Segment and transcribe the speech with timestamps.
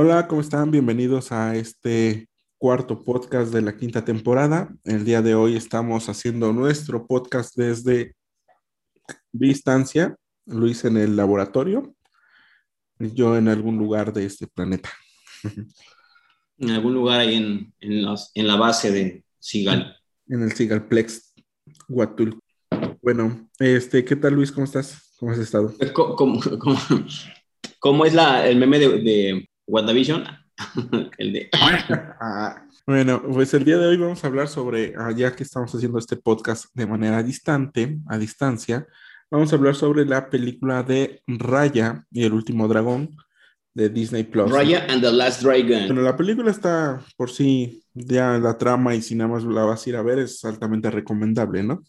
[0.00, 0.70] Hola, ¿cómo están?
[0.70, 4.72] Bienvenidos a este cuarto podcast de la quinta temporada.
[4.84, 8.14] El día de hoy estamos haciendo nuestro podcast desde
[9.32, 10.14] distancia.
[10.46, 11.96] Hice en el laboratorio,
[13.00, 14.88] yo en algún lugar de este planeta.
[16.60, 19.96] En algún lugar ahí en, en, los- en la base de Sigal.
[20.28, 21.34] En el Sigalplex,
[21.88, 22.40] Huatul.
[23.02, 24.52] Bueno, este, ¿qué tal Luis?
[24.52, 25.12] ¿Cómo estás?
[25.18, 25.74] ¿Cómo has estado?
[25.92, 26.78] ¿Cómo, cómo, cómo-
[27.80, 30.24] cómo es la, el meme de, de WandaVision?
[31.18, 31.50] el de...
[32.86, 35.98] Bueno, pues el día de hoy vamos a hablar sobre, ah, ya que estamos haciendo
[35.98, 38.86] este podcast de manera distante, a distancia,
[39.30, 43.14] vamos a hablar sobre la película de Raya y el último dragón
[43.74, 44.50] de Disney Plus.
[44.50, 45.84] Raya and the Last Dragon.
[45.84, 49.86] Bueno, la película está por sí, ya la trama y si nada más la vas
[49.86, 51.82] a ir a ver es altamente recomendable, ¿no?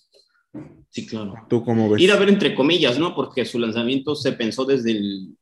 [0.90, 1.34] Sí, claro.
[1.48, 2.02] ¿Tú cómo ves?
[2.02, 3.16] Ir a ver entre comillas, ¿no?
[3.16, 5.38] Porque su lanzamiento se pensó desde, el,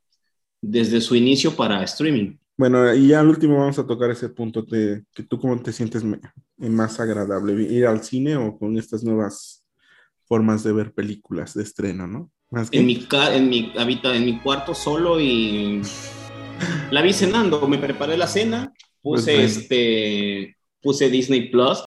[0.69, 2.35] desde su inicio para streaming.
[2.57, 5.71] Bueno, y ya al último vamos a tocar ese punto de que tú cómo te
[5.71, 6.19] sientes me-
[6.57, 9.63] más agradable, ir al cine o con estas nuevas
[10.25, 12.31] formas de ver películas de estreno, ¿no?
[12.49, 15.81] Más que- En mi, en mi, habita, en mi cuarto solo y
[16.91, 17.65] la vi cenando.
[17.67, 19.45] Me preparé la cena, Pues puse, bueno.
[19.45, 21.83] este, puse Disney Plus.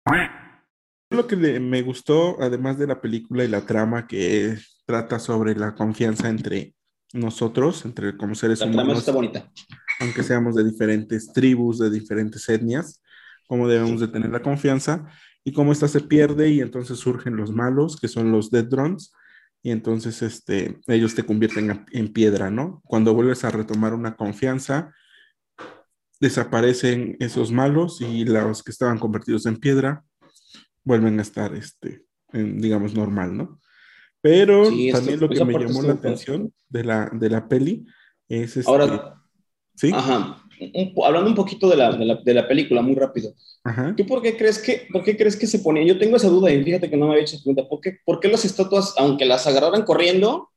[1.11, 5.75] Lo que me gustó, además de la película y la trama que trata sobre la
[5.75, 6.75] confianza entre
[7.12, 9.50] nosotros, entre como seres La humanos, está bonita.
[10.00, 13.02] aunque seamos de diferentes tribus, de diferentes etnias,
[13.47, 15.06] cómo debemos de tener la confianza
[15.44, 19.12] y cómo esta se pierde y entonces surgen los malos, que son los Dead Drones,
[19.62, 22.80] y entonces este, ellos te convierten en piedra, ¿no?
[22.84, 24.95] Cuando vuelves a retomar una confianza,
[26.20, 30.05] desaparecen esos malos y los que estaban convertidos en piedra
[30.84, 33.61] vuelven a estar, este, en, digamos, normal, ¿no?
[34.23, 37.87] Pero Sí, esto- también lo que me llamó la atención de la, de la peli
[38.29, 39.23] es este, Ahora,
[39.75, 39.91] ¿sí?
[39.92, 40.45] ajá,
[41.05, 43.33] hablando un poquito de la, de, la, de la película, muy rápido.
[43.64, 43.95] Ajá.
[43.97, 45.85] ¿Tú por qué crees que, por qué crees que se ponía?
[45.85, 47.69] Yo tengo esa duda y fíjate que no me había hecho esa pregunta.
[47.69, 50.51] ¿Por qué, por qué las estatuas, aunque las agarraran corriendo,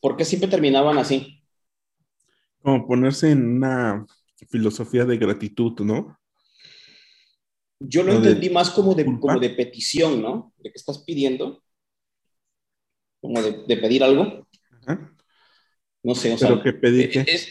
[0.00, 1.42] por qué siempre terminaban así?
[2.62, 4.04] como ponerse en una
[4.50, 6.18] filosofía de gratitud, ¿no?
[7.78, 9.20] Yo lo ¿O de entendí más como de, culpa?
[9.20, 10.52] como de petición, ¿no?
[10.58, 11.62] De que estás pidiendo,
[13.26, 14.46] como de, de pedir algo.
[14.82, 15.12] Ajá.
[16.02, 17.48] No sé, o Pero sea, que pedir que, es,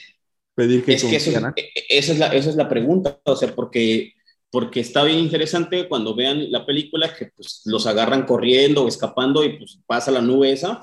[0.55, 3.35] pedir que es que eso e- e- esa, es la, esa es la pregunta, o
[3.35, 4.13] sea, porque,
[4.49, 9.43] porque está bien interesante cuando vean la película que pues, los agarran corriendo o escapando
[9.43, 10.81] y pues pasa la nube esa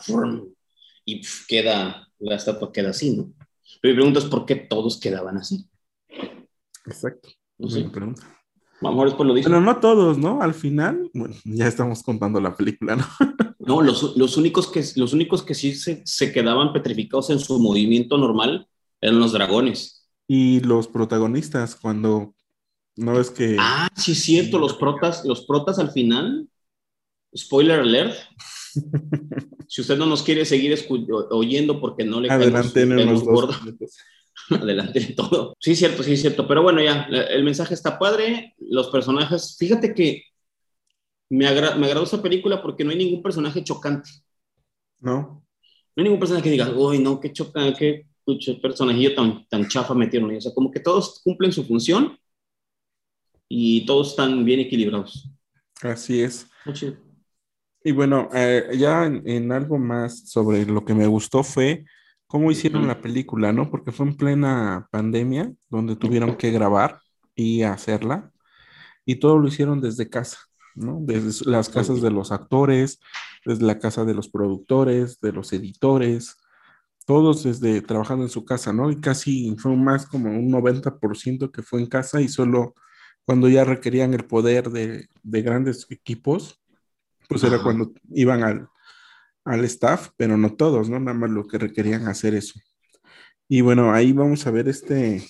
[1.04, 3.32] y pf, queda, la estatua queda así, ¿no?
[3.80, 5.66] Pero mi pregunta es por qué todos quedaban así.
[6.86, 7.30] Exacto.
[7.58, 8.22] No sé, pregunta.
[8.82, 9.50] A lo mejor después lo dicen.
[9.52, 10.42] Pero no todos, ¿no?
[10.42, 13.06] Al final, bueno, ya estamos contando la película, ¿no?
[13.64, 17.60] No, los, los, únicos que, los únicos que sí se, se quedaban petrificados en su
[17.60, 18.66] movimiento normal
[19.00, 20.08] eran los dragones.
[20.26, 22.34] Y los protagonistas, cuando
[22.96, 26.48] no es que Ah, sí, es cierto, los protas, los protas al final.
[27.36, 28.14] Spoiler alert.
[29.68, 30.76] Si usted no nos quiere seguir
[31.30, 33.96] oyendo porque no le adelante en caemos- unos caemos dos minutos.
[34.62, 35.54] adelante en todo.
[35.58, 36.46] Sí, cierto, sí, cierto.
[36.46, 38.54] Pero bueno, ya, el mensaje está padre.
[38.58, 40.24] Los personajes, fíjate que
[41.30, 44.10] me, agra- me agradó esa película porque no hay ningún personaje chocante.
[45.00, 45.44] ¿No?
[45.94, 48.06] No hay ningún personaje que diga, uy, no, qué choca, qué
[48.60, 50.36] personajillo tan, tan chafa metieron ahí.
[50.36, 52.18] O sea, como que todos cumplen su función
[53.48, 55.28] y todos están bien equilibrados.
[55.82, 56.46] Así es.
[57.84, 61.84] Y bueno, eh, ya en, en algo más sobre lo que me gustó fue
[62.32, 63.70] cómo hicieron la película, ¿no?
[63.70, 66.98] Porque fue en plena pandemia donde tuvieron que grabar
[67.34, 68.32] y hacerla
[69.04, 70.38] y todo lo hicieron desde casa,
[70.74, 71.00] ¿no?
[71.02, 73.00] Desde las casas de los actores,
[73.44, 76.38] desde la casa de los productores, de los editores,
[77.04, 78.90] todos desde trabajando en su casa, ¿no?
[78.90, 82.74] Y casi fue más como un 90% que fue en casa y solo
[83.26, 86.62] cuando ya requerían el poder de, de grandes equipos,
[87.28, 88.70] pues era cuando iban al,
[89.44, 90.98] al staff, pero no todos, ¿no?
[91.00, 92.58] Nada más lo que requerían hacer eso.
[93.48, 95.22] Y bueno, ahí vamos a ver este,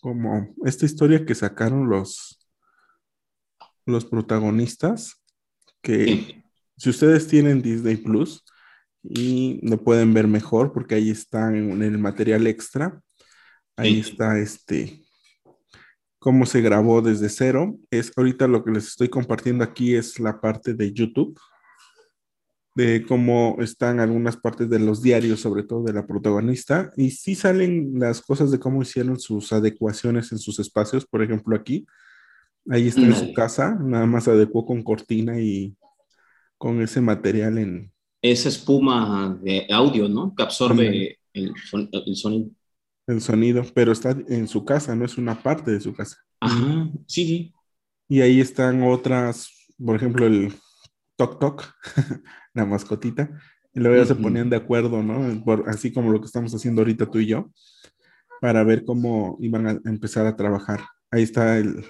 [0.00, 2.38] como esta historia que sacaron los,
[3.86, 5.22] los protagonistas,
[5.82, 6.42] que Sí.
[6.76, 8.44] si ustedes tienen Disney Plus
[9.02, 13.00] y lo pueden ver mejor porque ahí está en, el material extra,
[13.76, 14.10] ahí Sí.
[14.10, 15.04] está este,
[16.18, 17.78] cómo se grabó desde cero.
[17.90, 21.38] Es ahorita lo que les estoy compartiendo aquí es la parte de YouTube,
[22.76, 27.34] de cómo están algunas partes de los diarios, sobre todo de la protagonista, y sí
[27.34, 31.86] salen las cosas de cómo hicieron sus adecuaciones en sus espacios, por ejemplo aquí,
[32.68, 35.74] ahí está en su casa, nada más adecuó con cortina y
[36.58, 40.34] con ese material en, Esa espuma de audio, ¿no?
[40.36, 42.50] Que absorbe el, son- el sonido.
[43.06, 46.18] el sonido, pero está en su casa, no es una parte de su casa.
[46.40, 47.54] Ajá, sí, sí.
[48.08, 50.52] Y ahí están otras, por ejemplo, el
[51.16, 51.64] Toc Toc,
[52.54, 53.30] la mascotita,
[53.74, 55.42] y luego ya se ponían de acuerdo, ¿no?
[55.66, 57.50] así como lo que estamos haciendo ahorita tú y yo,
[58.40, 60.80] para ver cómo iban a empezar a trabajar.
[61.10, 61.84] Ahí está el,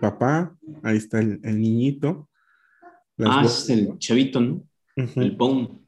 [0.00, 2.28] papá, ahí está el, niñito.
[3.18, 4.64] Ah, es el chavito, ¿no?
[4.96, 5.80] El Bone.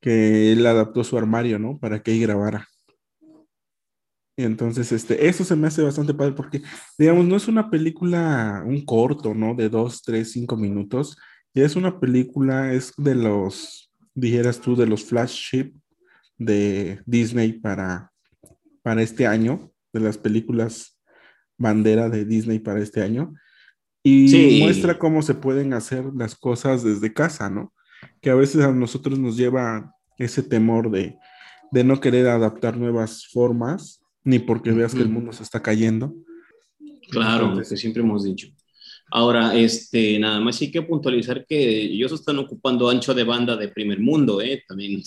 [0.00, 1.78] Que él adaptó su armario, ¿no?
[1.78, 2.66] Para que ahí grabara.
[4.38, 6.60] Y entonces, este, eso se me hace bastante padre porque,
[6.98, 9.54] digamos, no es una película, un corto, ¿no?
[9.54, 11.16] De dos, tres, cinco minutos.
[11.56, 15.72] Y es una película, es de los, dijeras tú, de los flagship
[16.36, 18.12] de Disney para,
[18.82, 21.00] para este año, de las películas
[21.56, 23.32] bandera de Disney para este año.
[24.02, 27.72] Y muestra cómo se pueden hacer las cosas desde casa, ¿no?
[28.20, 31.16] Que a veces a nosotros nos lleva ese temor de,
[31.72, 36.14] de no querer adaptar nuevas formas ni porque veas que el mundo se está cayendo.
[37.08, 38.48] Claro, lo que siempre hemos dicho.
[39.10, 43.68] Ahora, este, nada más hay que puntualizar que ellos están ocupando ancho de banda de
[43.68, 44.62] primer mundo, ¿eh?
[44.66, 45.02] También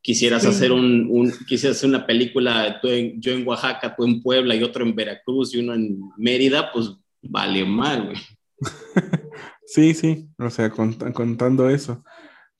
[0.00, 4.54] quisieras hacer un, un, quisieras hacer una película, tú yo en Oaxaca, tú en Puebla
[4.54, 6.90] y otro en Veracruz y uno en Mérida, pues
[7.22, 8.16] vale mal, güey.
[9.66, 12.04] sí, sí, o sea, contando eso.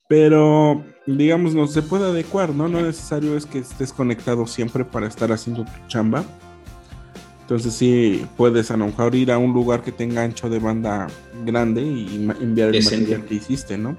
[0.07, 2.67] Pero, digamos, no se puede adecuar, ¿no?
[2.67, 6.23] No es necesario es que estés conectado siempre para estar haciendo tu chamba.
[7.45, 11.05] Entonces sí puedes a lo mejor ir a un lugar que tenga ancho de banda
[11.45, 13.95] grande y enviar el material que hiciste, ¿no?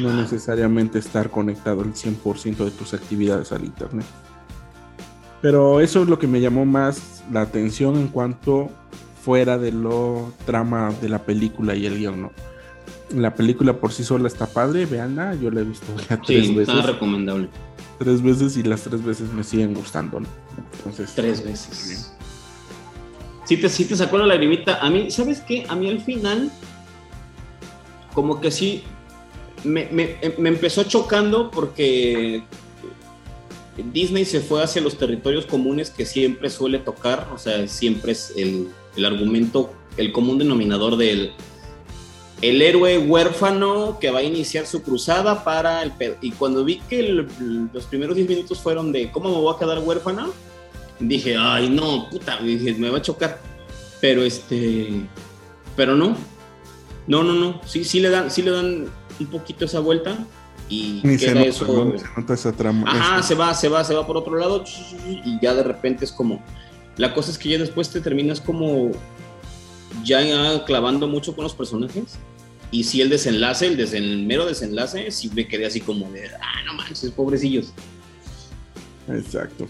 [0.00, 4.04] No necesariamente estar conectado el 100% de tus actividades al internet.
[5.40, 8.68] Pero eso es lo que me llamó más la atención en cuanto
[9.22, 12.32] fuera de lo trama de la película y el guion, ¿no?
[13.14, 16.54] La película por sí sola está padre, veanla, yo la he visto ya tres sí,
[16.56, 16.74] veces.
[16.74, 17.48] Está recomendable.
[18.00, 20.26] Tres veces y las tres veces me siguen gustando, ¿no?
[20.78, 21.12] Entonces.
[21.14, 22.12] Tres veces.
[23.50, 24.78] Sí te, sí te sacó la lagrimita.
[24.80, 25.66] A mí, ¿sabes qué?
[25.68, 26.52] A mí al final,
[28.14, 28.84] como que sí,
[29.64, 32.44] me, me, me empezó chocando porque
[33.92, 38.32] Disney se fue hacia los territorios comunes que siempre suele tocar, o sea, siempre es
[38.36, 41.32] el, el argumento, el común denominador del
[42.42, 47.02] el héroe huérfano que va a iniciar su cruzada para el Y cuando vi que
[47.02, 50.28] los primeros 10 minutos fueron de cómo me voy a quedar huérfana,
[51.00, 53.40] dije, ay, no, puta, dije, me va a chocar.
[54.00, 55.06] Pero este,
[55.76, 56.16] pero no,
[57.06, 58.86] no, no, no, sí, sí le dan, sí le dan
[59.18, 60.16] un poquito esa vuelta
[60.68, 61.94] y queda eso.
[62.28, 62.90] esa trama.
[62.90, 64.64] Ajá, se va, se va, se va por otro lado
[65.06, 66.42] y ya de repente es como,
[66.96, 68.92] la cosa es que ya después te terminas como
[70.04, 72.18] ya clavando mucho con los personajes.
[72.72, 76.62] Y si el desenlace, el, el mero desenlace, sí me quedé así como de, ah,
[76.64, 77.72] no manches, pobrecillos.
[79.08, 79.66] Exacto.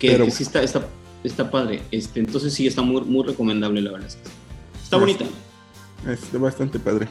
[0.00, 0.30] Que, Pero...
[0.30, 0.84] sí está, está,
[1.22, 1.82] está padre.
[1.92, 4.08] Este, entonces sí está muy, muy recomendable, la verdad.
[4.82, 5.24] Está bonita.
[6.08, 7.06] Es bastante padre.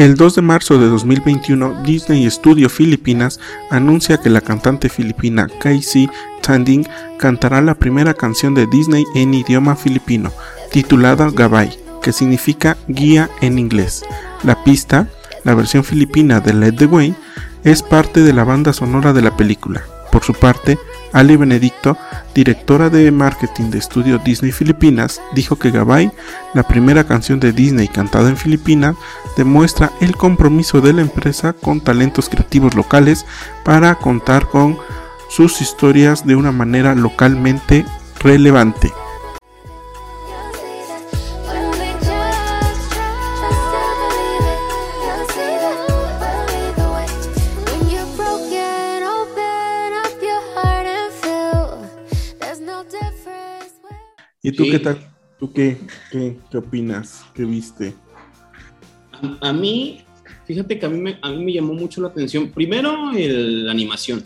[0.00, 3.38] El 2 de marzo de 2021, Disney Studio Filipinas
[3.68, 6.08] anuncia que la cantante filipina Casey
[6.40, 6.88] Tanding
[7.18, 10.32] cantará la primera canción de Disney en idioma filipino,
[10.72, 14.02] titulada Gabay, que significa guía en inglés.
[14.42, 15.06] La pista,
[15.44, 17.14] la versión filipina de Let the Way,
[17.64, 19.82] es parte de la banda sonora de la película.
[20.10, 20.78] Por su parte,
[21.12, 21.96] Ali Benedicto,
[22.34, 26.10] directora de marketing de estudio Disney Filipinas, dijo que Gabay,
[26.54, 28.96] la primera canción de Disney cantada en Filipinas,
[29.36, 33.26] demuestra el compromiso de la empresa con talentos creativos locales
[33.64, 34.78] para contar con
[35.28, 37.84] sus historias de una manera localmente
[38.20, 38.92] relevante.
[54.50, 54.98] ¿Y tú qué tal?
[55.38, 55.78] ¿Tú qué,
[56.10, 57.24] qué, opinas?
[57.34, 57.94] ¿Qué viste?
[59.40, 60.00] A, mí,
[60.44, 62.50] fíjate que a mí, me, a mí me llamó mucho la atención.
[62.50, 64.24] Primero, la animación.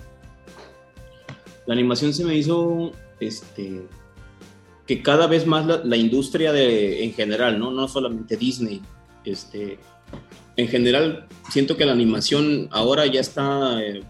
[1.67, 3.83] La animación se me hizo este,
[4.87, 7.71] que cada vez más la, industria de, en general, ¿no?
[7.71, 8.81] no solamente Disney,
[9.27, 9.79] este,
[10.57, 14.03] en general siento que la animación ahora ya está eh,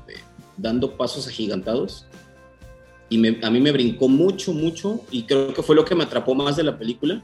[0.57, 2.07] dando pasos agigantados
[3.15, 6.35] y a mí me brincó mucho, mucho, y creo que fue lo que me atrapó
[6.35, 7.23] más de la película.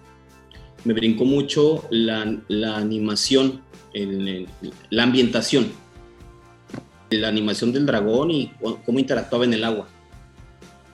[0.85, 2.23] Me brincó mucho la,
[2.77, 3.61] animación,
[4.91, 5.73] la ambientación.
[7.11, 8.53] la animación del dragón y
[8.87, 9.89] cómo interactuaba en el agua.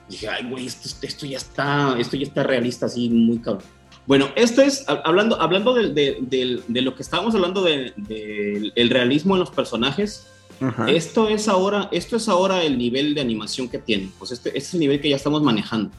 [0.09, 3.67] dije, ay, güey, esto, esto, ya está, esto ya está realista, así muy cabrón.
[4.07, 7.93] Bueno, esto es, hablando, hablando de, de, lo que estábamos hablando del
[8.75, 10.27] el realismo en los personajes,
[10.87, 14.09] esto es ahora, esto es ahora el nivel de animación que tiene.
[14.17, 15.91] Pues este, este es el nivel que ya estamos manejando.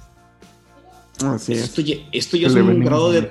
[1.25, 3.29] Así esto, Ya, esto ya es un grado de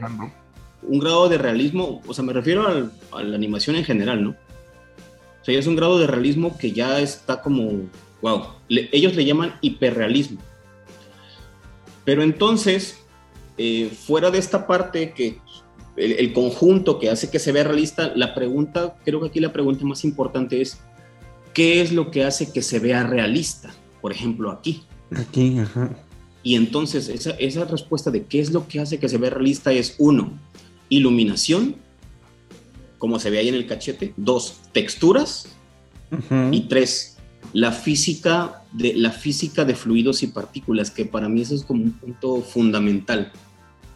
[0.83, 2.65] un grado de realismo, o sea, me refiero
[3.11, 4.29] a la animación en general, ¿no?
[4.31, 7.89] O sea, ya es un grado de realismo que ya está como,
[8.21, 10.39] wow, ellos le llaman hiperrealismo.
[12.05, 12.99] Pero entonces,
[13.57, 15.39] eh, fuera de esta parte que
[15.97, 19.83] el, conjunto que hace que se vea realista, la pregunta, creo que aquí la pregunta
[19.83, 20.79] más importante es,
[21.57, 23.73] ¿qué es lo que hace que se vea realista?
[23.99, 24.83] Por ejemplo, aquí.
[25.15, 25.89] Aquí, ajá.
[26.43, 29.71] Y entonces esa, esa respuesta de qué es lo que hace que se vea realista
[29.71, 30.31] es, uno,
[30.87, 31.77] iluminación,
[32.99, 34.13] como se ve ahí en el cachete.
[34.17, 35.47] Dos, texturas.
[36.51, 37.17] Y tres,
[37.53, 41.83] la física, de, la física de fluidos y partículas, que para mí eso es como
[41.83, 43.31] un punto fundamental.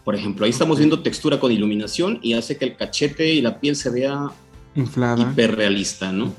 [0.03, 3.59] Por ejemplo, ahí estamos viendo textura con iluminación y hace que el cachete y la
[3.59, 4.29] piel se vea
[4.73, 6.33] inflada, hiperrealista, ¿no?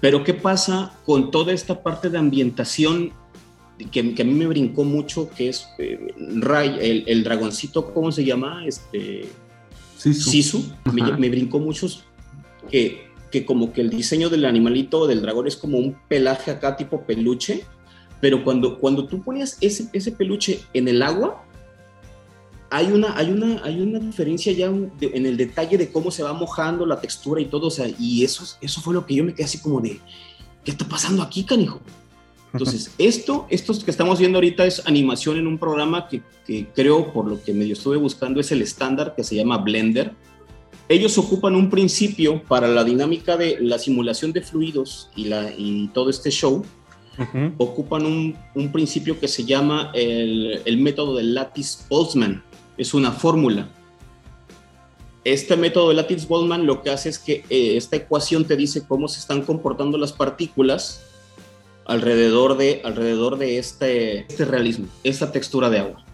[0.00, 3.12] Pero ¿qué pasa con toda esta parte de ambientación
[3.90, 8.64] que, a mí me brincó mucho, que es eh, Ray, el, dragoncito, ¿cómo se llama?
[8.66, 9.28] Este,
[9.96, 10.64] Sisu.
[10.92, 11.86] Me, brincó mucho
[12.70, 16.76] que, que como que el diseño del animalito del dragón es como un pelaje acá
[16.76, 17.64] tipo peluche,
[18.20, 21.44] pero cuando, cuando tú ponías ese, ese peluche en el agua,
[22.70, 26.32] hay una, hay una, hay una diferencia ya en el detalle de cómo se va
[26.32, 29.32] mojando la textura y todo, o sea, y eso, eso fue lo que yo me
[29.32, 30.00] quedé así como de,
[30.64, 31.80] ¿qué está pasando aquí, canijo?
[32.52, 36.22] Entonces, esto, esto que estamos viendo ahorita es animación en un programa que,
[36.74, 40.12] creo, por lo que medio estuve buscando, es el estándar que se llama Blender.
[40.90, 45.88] Ellos ocupan un principio para la dinámica de la simulación de fluidos y, la, y
[45.88, 46.64] todo este show.
[47.58, 52.44] Ocupan un, un, principio que se llama el, el método de Lattice-Boltzmann.
[52.78, 53.68] Es una fórmula.
[55.24, 59.08] Este método de Lattice-Boltzmann lo que hace es que eh, esta ecuación te dice cómo
[59.08, 61.02] se están comportando las partículas
[61.84, 66.04] alrededor de, alrededor de este, este realismo, esta textura de agua.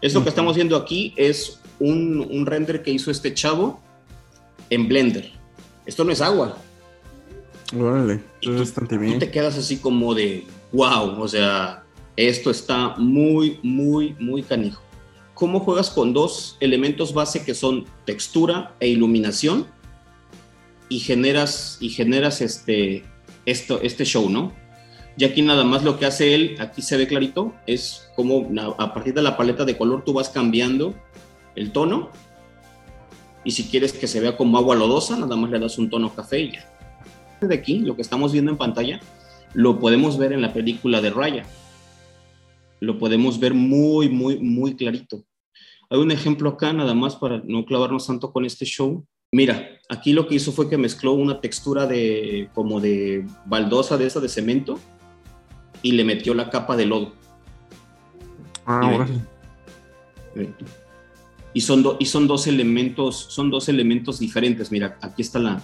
[0.00, 3.80] Esto que estamos viendo aquí es un, un, render que hizo este chavo
[4.70, 5.32] en Blender.
[5.86, 6.56] Esto no es agua.
[7.76, 9.14] Órale, bastante bien.
[9.14, 11.84] Tú te quedas así como de, wow, o sea,
[12.16, 14.82] esto está muy, muy, muy canijo.
[15.34, 19.66] ¿Cómo juegas con dos elementos base que son textura e iluminación?
[20.88, 23.04] Y generas, y generas este,
[23.44, 24.52] esto, este show, ¿no?
[25.16, 28.48] Y aquí nada más lo que hace él, aquí se ve clarito, es como
[28.78, 30.94] a partir de la paleta de color tú vas cambiando
[31.56, 32.10] el tono.
[33.44, 36.14] Y si quieres que se vea como agua lodosa, nada más le das un tono
[36.14, 36.70] café y ya.
[37.40, 39.00] De aquí, lo que estamos viendo en pantalla,
[39.52, 41.44] lo podemos ver en la película de Raya.
[42.84, 45.24] Lo podemos ver muy, muy, muy clarito.
[45.90, 49.04] Hay un ejemplo acá, nada más para no clavarnos tanto con este show.
[49.32, 54.06] Mira, aquí lo que hizo fue que mezcló una textura de como de baldosa de
[54.06, 54.78] esa de cemento
[55.82, 57.12] y le metió la capa de lodo.
[58.66, 59.06] Ah,
[61.52, 64.72] y son, y son dos elementos, son dos elementos diferentes.
[64.72, 65.62] Mira, aquí está la,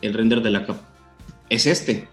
[0.00, 0.88] el render de la capa.
[1.48, 2.08] Es este.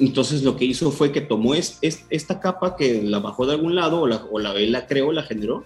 [0.00, 3.74] Entonces lo que hizo fue que tomó es, esta capa que la bajó de algún
[3.74, 5.64] lado o la, o él la creó, la generó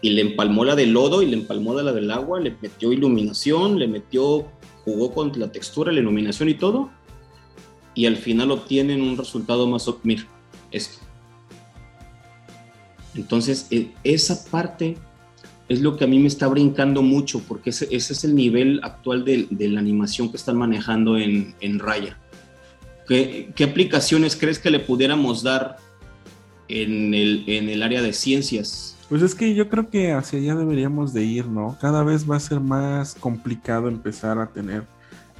[0.00, 2.92] y le empalmó la del lodo y le empalmó de la del agua, le metió
[2.92, 4.46] iluminación, le metió,
[4.84, 6.90] jugó con la textura, la iluminación y todo
[7.94, 10.26] y al final obtienen un resultado más, mira,
[10.70, 10.98] esto.
[13.14, 14.96] Entonces, e, esa parte
[15.68, 19.24] es lo que a mí me está brincando mucho, porque ese, es el nivel actual
[19.24, 22.18] de, la animación que están manejando en, Raya.
[23.06, 25.76] ¿Qué, aplicaciones crees que le pudiéramos dar
[26.68, 28.96] en el, en el área de ciencias?
[29.08, 31.76] Pues es que yo creo que hacia allá deberíamos de ir, ¿no?
[31.80, 34.84] Cada vez va a ser más complicado empezar a tener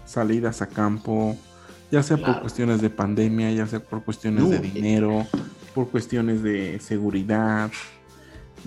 [0.04, 1.36] salidas a campo,
[1.90, 5.26] ya sea por cuestiones de pandemia, ya sea por cuestiones de dinero,
[5.74, 7.70] por cuestiones de seguridad.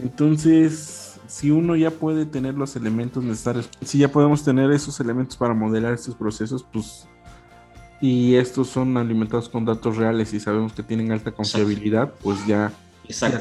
[0.01, 5.37] Entonces, si uno ya puede tener los elementos necesarios, si ya podemos tener esos elementos
[5.37, 7.07] para modelar estos procesos, pues,
[8.01, 12.71] y estos son alimentados con datos reales y sabemos que tienen alta confiabilidad, pues ya,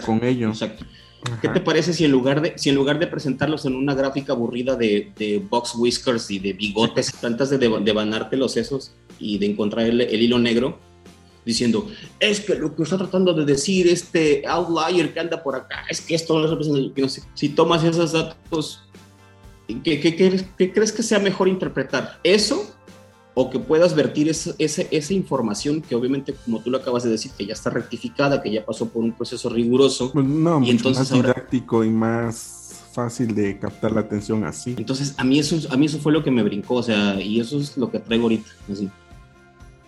[0.05, 0.53] con ello.
[1.43, 4.33] ¿Qué te parece si en lugar de, si en lugar de presentarlos en una gráfica
[4.33, 9.39] aburrida de, de box whiskers y de bigotes, tantas de, de, de los sesos y
[9.39, 10.79] de encontrar el, hilo negro,
[11.45, 15.85] diciendo, es que lo que está tratando de decir este outlier que anda por acá,
[15.89, 18.83] es que esto no representa, no sé, si tomas esos datos,
[19.85, 22.19] ¿qué, qué, qué, qué crees que sea mejor interpretar?
[22.25, 22.75] ¿Eso
[23.38, 27.31] o que puedas vertir esa, esa, información que obviamente, como tú lo acabas de decir,
[27.37, 30.11] que ya está rectificada, que ya pasó por un proceso riguroso.
[30.11, 34.75] Pues no, y entonces más didáctico y más fácil de captar la atención así.
[34.78, 37.38] Entonces, a mí, eso, a mí eso fue lo que me brincó, o sea, y
[37.38, 38.88] eso es lo que traigo ahorita, así.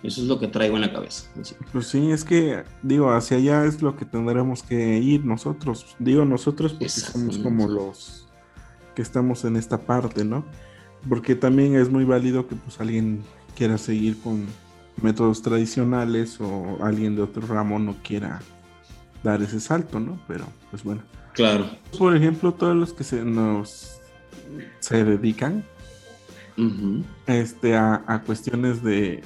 [0.02, 1.24] Eso es lo que traigo en la cabeza.
[1.72, 5.96] Pues sí, es que, digo, hacia allá es lo que tendremos que ir nosotros.
[5.98, 8.28] Digo nosotros porque somos como los
[8.94, 10.44] que estamos en esta parte, ¿no?
[11.08, 13.24] Porque también es muy válido que pues alguien
[13.58, 14.46] quiera seguir con
[15.02, 18.40] métodos tradicionales o alguien de otro ramo no quiera
[19.24, 20.20] dar ese salto, ¿no?
[20.28, 21.02] Pero pues bueno.
[21.34, 21.68] Claro.
[21.98, 24.00] Por ejemplo, todos los que se nos
[24.78, 25.64] se dedican
[27.26, 29.22] este, a, cuestiones de,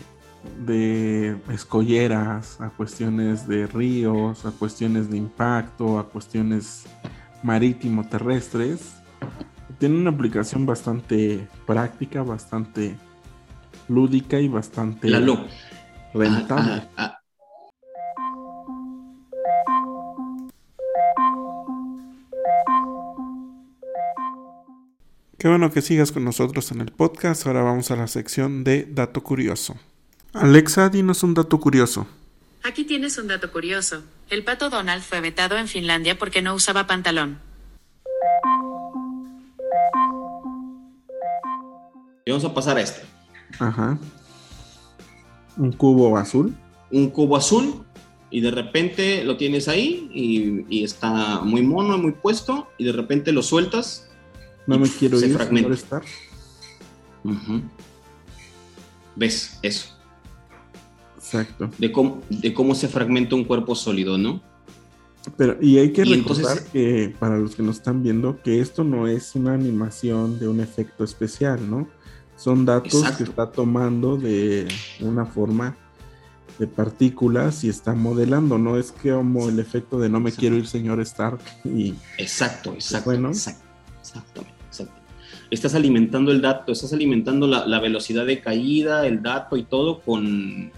[0.64, 6.84] de escolleras, a cuestiones de ríos, a cuestiones de impacto, a cuestiones
[7.42, 8.94] marítimo terrestres,
[9.78, 12.96] tiene una aplicación bastante práctica, bastante
[13.88, 15.08] lúdica y bastante
[16.14, 16.72] rentable.
[16.72, 17.18] Ah, ah, ah.
[25.38, 27.48] Qué bueno que sigas con nosotros en el podcast.
[27.48, 29.74] Ahora vamos a la sección de dato curioso.
[30.34, 32.06] Alexa, dinos un dato curioso.
[32.62, 34.04] Aquí tienes un dato curioso.
[34.30, 37.40] El pato Donald fue vetado en Finlandia porque no usaba pantalón.
[42.24, 43.11] Y vamos a pasar a este.
[43.58, 43.98] Ajá.
[45.56, 46.54] Un cubo azul.
[46.90, 47.84] Un cubo azul
[48.30, 53.32] y de repente lo tienes ahí y, está muy mono, muy puesto y de repente
[53.32, 54.08] lo sueltas.
[54.66, 55.74] No me quiero ir, fragmenta.
[55.74, 56.02] estar.
[59.16, 59.58] ¿Ves?
[59.62, 59.90] Eso.
[61.16, 61.70] Exacto.
[61.78, 64.42] De cómo, de cómo se fragmenta un cuerpo sólido, ¿no?
[65.36, 69.06] Pero, y hay que recordar que, para los que nos están viendo, que esto no
[69.06, 71.88] es una animación de un efecto especial, ¿no?
[72.42, 74.66] Son datos que está tomando de
[74.98, 75.76] una forma
[76.58, 80.56] de partículas y está modelando, no es que como el efecto de no me quiero
[80.56, 81.38] ir, señor Stark.
[81.64, 83.28] Y, exacto, exacto, bueno.
[83.28, 83.62] exacto,
[84.00, 84.52] exactamente,
[85.52, 90.72] Estás alimentando el dato, estás alimentando la, velocidad de caída, el dato y todo con,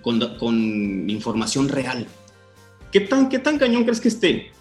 [0.00, 2.06] con, información real.
[2.92, 4.52] ¿Qué tan, ¿Qué tan cañón crees que esté?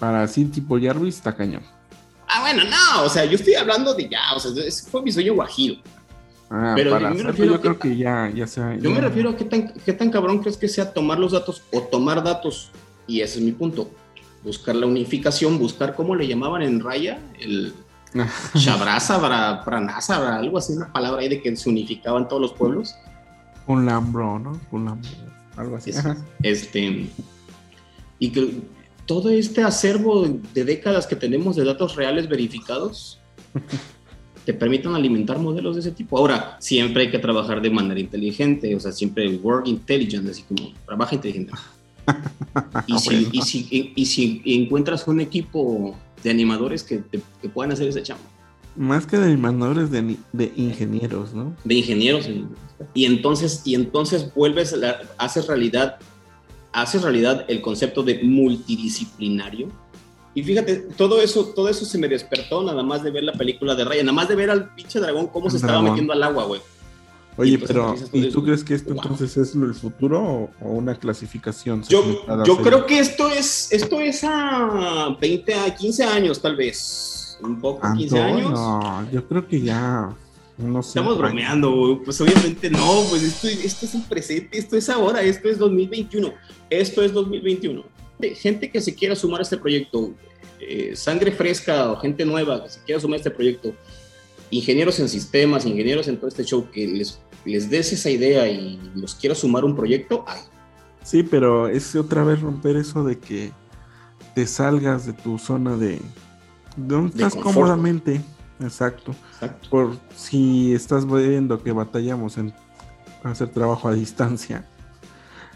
[0.00, 1.73] Para así tipo Jarvis está cañón.
[2.54, 5.34] Bueno, no, o sea, yo estoy hablando de ya, o sea, ese fue mi sueño
[5.34, 5.76] guajiro.
[6.50, 8.76] Ah, pero para yo, me refiero yo creo que ya, ya sea.
[8.76, 11.62] Yo me refiero a qué tan, qué tan cabrón crees que sea tomar los datos
[11.72, 12.70] o tomar datos,
[13.06, 13.90] y ese es mi punto.
[14.42, 17.72] Buscar la unificación, buscar cómo le llamaban en raya, el
[18.56, 22.94] chabraza, pranasa, algo así, una palabra ahí de que se unificaban todos los pueblos.
[23.66, 24.60] Un lambro, ¿no?
[24.70, 25.10] Un lambro,
[25.56, 25.90] algo así.
[26.42, 27.10] este.
[28.20, 28.62] Y que
[29.06, 33.18] todo este acervo de décadas que tenemos de datos reales verificados
[34.44, 36.18] te permitan alimentar modelos de ese tipo.
[36.18, 40.72] Ahora, siempre hay que trabajar de manera inteligente, o sea, siempre work intelligent, así como
[40.84, 41.52] trabaja inteligente.
[42.86, 47.02] y, si, encuentras un equipo de animadores que,
[47.54, 48.24] puedan hacer ese chamba.
[48.76, 51.56] Más que de animadores, de, de ingenieros, ¿no?
[51.64, 52.28] De ingenieros.
[52.92, 55.98] Y entonces, y entonces vuelves, a haces realidad
[56.74, 59.68] hace realidad el concepto de multidisciplinario.
[60.34, 63.74] Y fíjate, todo eso, todo eso se me despertó nada más de ver la película
[63.76, 66.44] de Raya, nada más de ver al pinche dragón cómo se estaba metiendo al agua,
[66.44, 66.60] güey.
[67.36, 71.82] Oye, pero ¿y tú crees que esto entonces es el futuro o, una clasificación?
[71.84, 72.04] Yo,
[72.44, 77.38] yo creo que esto es, esto es a 20 a 15 años, tal vez.
[77.42, 78.50] Un poco, 15 años.
[78.52, 80.14] No, yo creo que ya
[80.56, 85.48] Estamos bromeando, pues obviamente no, pues esto, esto es el presente, esto es ahora, esto
[85.48, 86.32] es 2021,
[86.70, 87.84] esto es 2021.
[88.36, 90.14] Gente que se quiera sumar a este proyecto,
[90.60, 93.74] eh, sangre fresca o gente nueva que se quiera sumar a este proyecto,
[94.50, 98.78] ingenieros en sistemas, ingenieros en todo este show, que les, les des esa idea y
[98.94, 100.40] los quiera sumar a un proyecto, ay.
[101.02, 103.50] Sí, pero es otra vez romper eso de que
[104.36, 106.00] te salgas de tu zona de...
[106.76, 108.20] donde estás cómodamente
[108.60, 109.14] Exacto.
[109.70, 112.54] Por si estás viendo que batallamos en
[113.22, 114.66] hacer trabajo a distancia.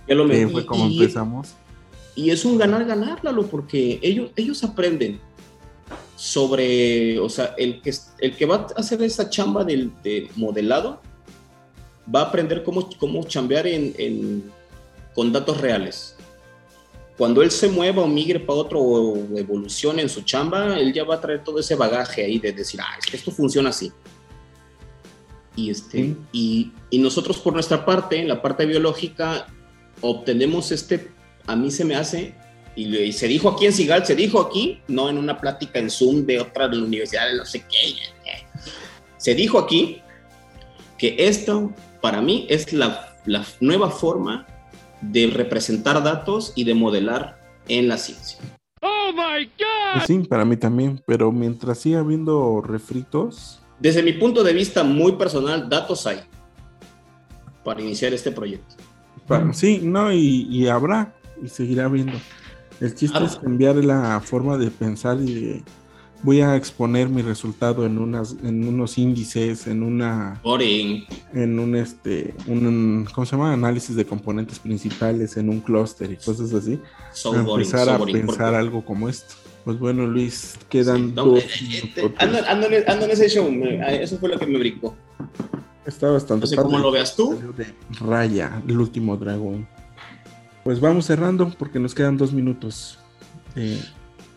[0.08, 1.54] Ya lo que fue como empezamos.
[2.14, 5.20] Y es un ganar-ganar, Lalo, porque ellos, ellos aprenden
[6.16, 9.92] sobre, o sea, el que, el que va a hacer esa chamba del,
[10.34, 11.00] modelado
[12.12, 14.50] va a aprender cómo, cómo chambear en,
[15.14, 16.17] con datos reales
[17.18, 21.02] cuando él se mueva o migre para otro o evolucione en su chamba, él ya
[21.02, 23.92] va a traer todo ese bagaje ahí de decir, ah, es que esto funciona así.
[25.56, 29.48] Y, este, y, y, nosotros por nuestra parte, en la parte biológica,
[30.00, 31.10] obtenemos este,
[31.48, 32.34] a mí se me hace,
[32.76, 36.24] y, se dijo aquí en Sigal, se dijo aquí, no en una plática en Zoom
[36.24, 37.94] de otra de la universidad, no sé qué,
[39.16, 40.00] se dijo aquí
[40.96, 44.46] que esto para mí es la, la nueva forma
[45.00, 48.38] de representar datos y de modelar en la ciencia.
[48.82, 49.92] ¡Oh, my God!
[49.94, 53.60] Pues sí, para mí también, pero mientras siga habiendo refritos...
[53.78, 56.18] Desde mi punto de vista muy personal, datos hay
[57.64, 58.76] para iniciar este proyecto.
[59.52, 62.18] sí, no, y, habrá, y seguirá habiendo.
[62.80, 65.62] El chiste es cambiar la forma de pensar y de
[66.22, 70.40] voy a exponer mi resultado en unas en unos índices en una
[71.32, 76.16] en un este un cómo se llama análisis de componentes principales en un clúster y
[76.16, 76.80] cosas así.
[77.24, 79.34] Empezar a pensar algo como esto.
[79.64, 83.48] Pues bueno Luis quedan dos eh, eh, ando, en ese show
[83.88, 84.96] eso fue lo que me brincó.
[85.86, 87.38] Está bastante no sé cómo lo veas tú.
[88.00, 89.66] Raya el último dragón.
[90.64, 92.98] Pues vamos cerrando porque nos quedan dos minutos.
[93.56, 93.80] Eh,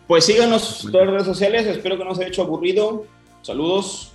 [0.06, 3.06] pues síganos en las redes sociales, espero que no se haya hecho aburrido.
[3.42, 4.12] Saludos.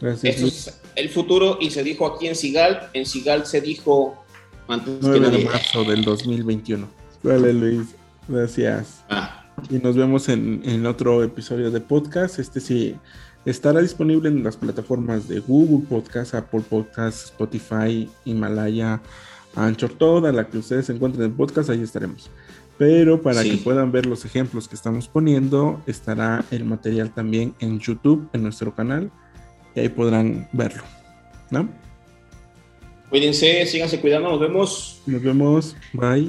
[0.00, 0.34] Gracias.
[0.34, 2.90] Esto es el futuro y se dijo aquí en Sigal.
[2.92, 4.22] En Sigal se dijo
[4.68, 5.38] antes que nadie.
[5.38, 6.88] de marzo del 2021.
[7.22, 7.88] Vale, Luis.
[8.28, 9.04] Gracias.
[9.08, 9.44] Ah.
[9.70, 12.38] Y nos vemos en, en otro episodio de podcast.
[12.38, 12.96] Este sí
[13.44, 19.00] estará disponible en las plataformas de Google Podcast, Apple Podcast, Spotify, Himalaya,
[19.54, 22.30] Anchor, toda la que ustedes encuentren en podcast, ahí estaremos.
[22.82, 27.78] Pero para que puedan ver los ejemplos que estamos poniendo, estará el material también en
[27.78, 29.08] YouTube, en nuestro canal,
[29.76, 30.82] y ahí podrán verlo.
[31.48, 31.68] ¿No?
[33.08, 35.00] Cuídense, síganse cuidando, nos vemos.
[35.06, 36.28] Nos vemos, bye.